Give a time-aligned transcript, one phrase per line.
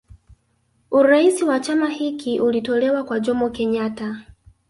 [0.91, 4.21] Urais wa chama hiki ulitolewa kwa Jomo Kenyatta